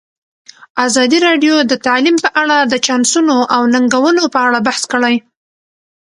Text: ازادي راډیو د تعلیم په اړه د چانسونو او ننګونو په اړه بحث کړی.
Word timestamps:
ازادي 0.85 1.17
راډیو 1.27 1.55
د 1.71 1.73
تعلیم 1.85 2.15
په 2.25 2.29
اړه 2.41 2.57
د 2.61 2.73
چانسونو 2.85 3.37
او 3.55 3.61
ننګونو 3.73 4.23
په 4.33 4.39
اړه 4.47 4.59
بحث 4.67 4.83
کړی. 4.91 5.15